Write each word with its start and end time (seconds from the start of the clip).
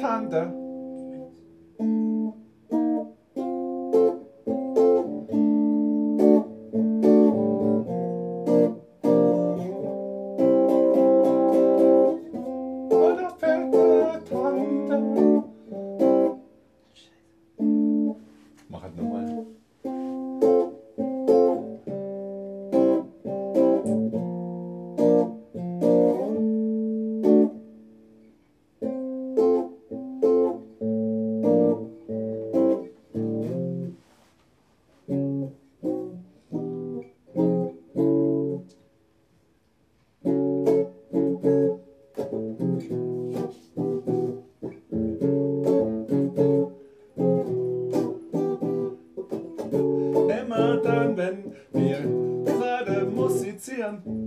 Tanda. 0.00 0.69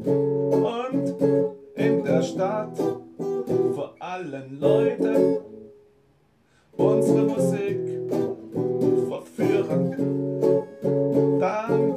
Und 0.06 1.16
in 1.76 2.04
der 2.04 2.22
Stadt 2.22 2.78
vor 3.76 3.96
allen 4.00 4.60
Leuten 4.60 5.38
unsere 6.78 7.24
Musik 7.24 7.80
verführen, 9.08 9.96
dann 11.40 11.94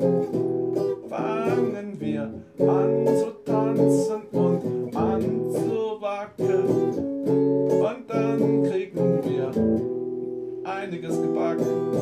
fangen 1.09 1.97
wir 1.99 2.23
an 2.59 3.07
zu 3.07 3.31
tanzen 3.45 4.23
und 4.33 4.97
an 4.97 5.51
zu 5.53 6.01
wackeln 6.01 6.95
und 7.69 8.11
dann 8.11 8.63
kriegen 8.65 9.21
wir 9.25 9.51
einiges 10.65 11.21
gebacken. 11.21 11.93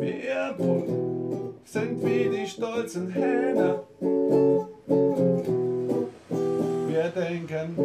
Wir 0.00 0.54
sind 1.64 2.04
wie 2.04 2.28
die 2.28 2.46
stolzen 2.46 3.10
Hähne. 3.10 3.80
Wir 6.86 7.08
denken, 7.14 7.76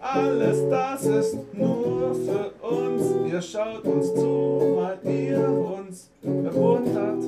alles 0.00 0.68
das 0.68 1.04
ist 1.04 1.38
nur 1.54 2.14
für 2.14 2.50
uns. 2.66 3.02
Ihr 3.32 3.40
schaut 3.40 3.84
uns 3.84 4.14
zu, 4.14 4.76
weil 4.76 4.98
ihr 5.10 5.48
uns 5.48 6.10
bewundert. 6.22 7.22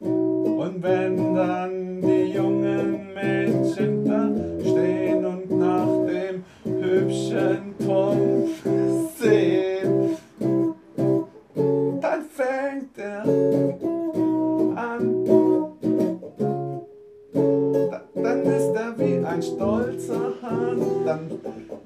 Und 0.00 0.82
wenn 0.82 1.34
dann 1.34 1.83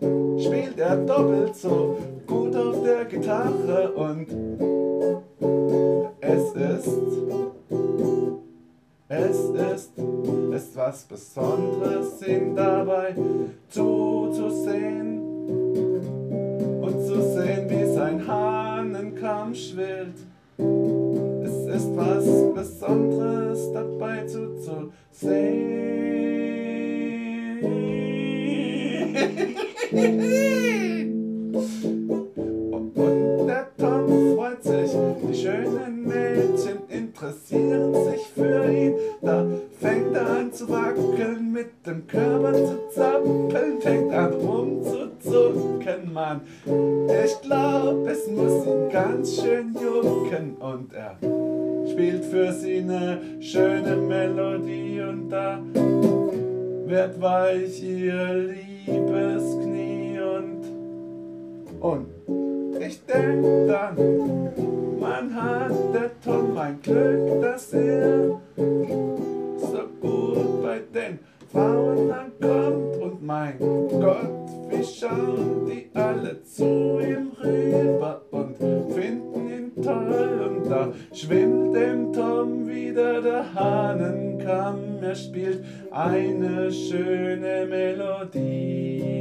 spielt 0.00 0.78
er 0.78 0.96
doppelt 0.96 1.56
so 1.56 1.98
gut 2.26 2.54
auf 2.54 2.82
der 2.82 3.04
Gitarre 3.04 3.92
und 3.92 4.26
es 6.20 6.52
ist, 6.52 6.88
es 9.08 9.38
ist, 9.38 9.92
ist 10.54 10.76
was 10.76 11.04
Besonderes, 11.04 12.26
ihn 12.26 12.54
dabei 12.54 13.14
zuzusehen 13.68 15.18
und 16.80 17.06
zu 17.06 17.22
sehen, 17.34 17.68
wie 17.68 17.94
sein 17.94 18.26
Hahnenkamm 18.26 19.54
schwillt. 19.54 20.18
Es 20.58 21.76
ist 21.76 21.96
was 21.96 22.24
Besonderes 22.54 23.72
dabei 23.72 24.26
zuzusehen. 24.26 25.97
Und 32.94 33.46
der 33.46 33.66
Tom 33.78 34.36
freut 34.36 34.62
sich, 34.62 34.92
die 35.22 35.34
schönen 35.34 36.06
Mädchen 36.06 36.78
interessieren 36.88 37.94
sich 37.94 38.26
für 38.34 38.70
ihn. 38.70 38.94
Da 39.22 39.44
fängt 39.80 40.14
er 40.14 40.30
an 40.30 40.52
zu 40.52 40.68
wackeln, 40.68 41.52
mit 41.52 41.86
dem 41.86 42.06
Körper 42.06 42.52
zu 42.52 42.78
zappeln, 42.94 43.80
fängt 43.80 44.12
an 44.12 44.32
rumzuzucken, 44.34 46.12
Mann. 46.12 46.42
Ich 47.24 47.40
glaub, 47.42 48.06
es 48.06 48.28
muss 48.28 48.66
ihn 48.66 48.88
ganz 48.90 49.40
schön 49.40 49.74
jucken 49.74 50.56
und 50.58 50.92
er 50.92 51.16
spielt 51.90 52.24
für 52.24 52.52
sie 52.52 52.78
eine 52.78 53.20
schöne 53.40 53.96
Melodie 53.96 55.00
und 55.00 55.30
da 55.30 55.60
wird 56.86 57.20
weich 57.20 57.82
ihr 57.82 58.54
Liebesknie 58.86 59.67
und 59.67 59.67
und 61.80 62.06
ich 62.80 63.04
denk 63.06 63.44
dann, 63.68 63.96
man 64.98 65.34
hat 65.34 65.72
der 65.94 66.10
Tom 66.24 66.56
ein 66.56 66.80
Glück, 66.82 67.42
dass 67.42 67.72
er 67.72 68.40
so 68.56 69.82
gut 70.00 70.62
bei 70.62 70.80
den 70.94 71.18
Frauen 71.52 72.10
ankommt. 72.10 73.02
Und 73.02 73.24
mein 73.24 73.58
Gott, 73.58 74.48
wie 74.68 74.84
schauen 74.84 75.66
die 75.66 75.90
alle 75.94 76.42
zu 76.42 77.00
ihm 77.00 77.32
rüber 77.42 78.22
und 78.30 78.56
finden 78.92 79.48
ihn 79.48 79.82
toll. 79.82 80.40
Und 80.48 80.70
da 80.70 80.92
schwimmt 81.12 81.74
dem 81.74 82.12
Tom 82.12 82.68
wieder 82.68 83.20
der 83.22 83.54
Hahnenkamm, 83.54 85.02
er 85.02 85.14
spielt 85.14 85.64
eine 85.90 86.70
schöne 86.70 87.66
Melodie. 87.66 89.17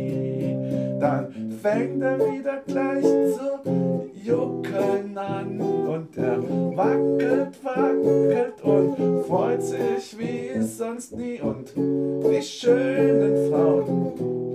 Fängt 1.69 2.01
er 2.01 2.17
wieder 2.17 2.61
gleich 2.65 3.03
zu 3.03 4.09
juckeln 4.23 5.17
an. 5.17 5.59
Und 5.59 6.17
er 6.17 6.41
wackelt, 6.77 7.61
wackelt 7.61 8.63
und 8.63 9.25
freut 9.25 9.61
sich 9.61 10.17
wie 10.17 10.61
sonst 10.61 11.17
nie. 11.17 11.41
Und 11.41 11.73
die 11.75 12.41
schönen 12.41 13.51
Frauen 13.51 14.13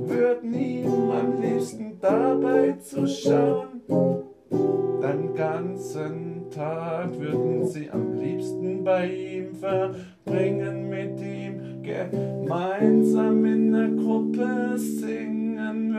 würden 0.08 0.54
ihm 0.54 1.10
am 1.10 1.40
liebsten 1.42 1.98
dabei 2.00 2.76
zuschauen. 2.80 3.82
Den 4.50 5.34
ganzen 5.34 6.50
Tag 6.50 7.18
würden 7.18 7.66
sie 7.66 7.90
am 7.90 8.18
liebsten 8.18 8.84
bei 8.84 9.06
ihm 9.06 9.54
verbringen, 9.54 10.88
mit 10.88 11.20
ihm 11.20 11.82
gemeinsam 11.82 13.44
in 13.44 13.72
der 13.72 13.88
Gruppe 13.88 14.78
singen, 14.78 15.41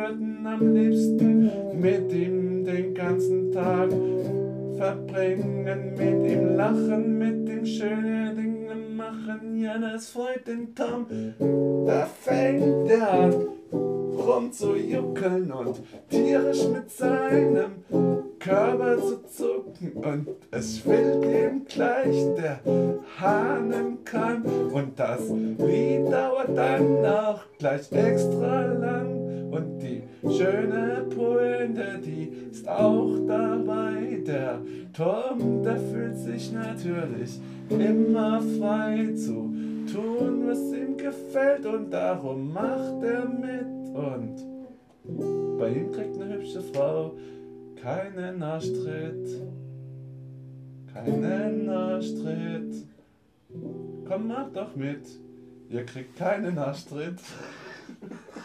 würden 0.03 0.45
am 0.45 0.73
liebsten 0.73 1.79
mit 1.79 2.11
ihm 2.11 2.65
den 2.65 2.93
ganzen 2.93 3.51
Tag 3.53 3.89
verbringen, 4.75 5.93
mit 5.97 6.31
ihm 6.31 6.55
lachen, 6.57 7.17
mit 7.17 7.49
ihm 7.49 7.65
schöne 7.65 8.33
Dinge 8.35 8.75
machen. 8.75 9.57
Ja, 9.57 9.77
das 9.77 10.09
freut 10.09 10.45
den 10.45 10.75
Tom, 10.75 11.05
da 11.85 12.05
fängt 12.05 12.89
er 12.89 13.11
an 13.11 13.33
rumzujuckeln 13.71 15.51
und 15.51 15.81
tierisch 16.09 16.67
mit 16.67 16.91
seinem 16.91 17.71
Körper 18.39 18.97
zu 18.97 19.23
zucken. 19.25 19.93
Und 19.93 20.27
es 20.51 20.79
schwillt 20.79 21.23
ihm 21.25 21.65
gleich 21.65 22.25
der 22.35 22.59
Hahnenkamm 23.19 24.43
und 24.73 24.99
das 24.99 25.21
Lied 25.29 26.11
dauert 26.11 26.55
dann 26.55 27.05
auch 27.05 27.39
gleich 27.57 27.89
extra 27.91 28.65
lang 28.65 29.22
und 29.53 29.79
die 29.79 30.03
schöne 30.21 31.05
Pointe, 31.15 31.99
die 32.03 32.29
ist 32.51 32.67
auch 32.67 33.17
dabei. 33.27 34.21
Der 34.25 34.59
Tom, 34.93 35.63
der 35.63 35.77
fühlt 35.77 36.17
sich 36.17 36.51
natürlich 36.51 37.39
immer 37.69 38.41
frei 38.41 39.13
zu 39.15 39.53
tun, 39.91 40.47
was 40.47 40.59
ihm 40.73 40.97
gefällt 40.97 41.65
und 41.65 41.91
darum 41.91 42.53
macht 42.53 43.03
er 43.03 43.25
mit 43.25 43.95
und 43.95 44.53
bei 45.59 45.69
ihm 45.69 45.91
kriegt 45.91 46.19
eine 46.19 46.35
hübsche 46.35 46.61
Frau 46.61 47.13
keinen 47.83 48.41
Arschtritt. 48.41 49.41
Keinen 50.93 51.69
Arschtritt. 51.69 52.87
Komm, 54.07 54.27
mach 54.27 54.49
doch 54.53 54.73
mit. 54.75 55.05
Ihr 55.69 55.85
kriegt 55.85 56.15
keinen 56.15 56.57
Arschtritt. 56.57 57.19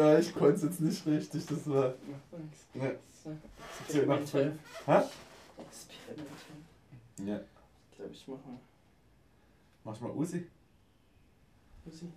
Ja, 0.00 0.18
ich 0.18 0.34
konnte 0.34 0.54
es 0.54 0.62
jetzt 0.62 0.80
nicht 0.80 1.06
richtig, 1.06 1.44
das 1.44 1.68
war. 1.68 1.94
Ja. 2.72 2.92
Nach 3.26 3.32
Experimentell. 3.86 4.58
Hä? 4.86 5.02
Experimentell. 5.58 7.26
Ja. 7.26 7.40
Ich 7.90 7.96
glaube, 7.98 8.12
ich 8.14 8.26
mache 8.26 8.48
mal. 8.48 8.60
Mach 9.84 10.00
mal 10.00 10.10
Usi. 10.12 10.46
Musik. 11.84 12.08